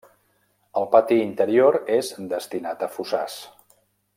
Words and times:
El 0.81 0.87
pati 0.95 1.17
interior 1.25 1.77
és 1.97 2.09
destinat 2.33 2.83
a 2.87 2.91
fossars. 2.97 3.37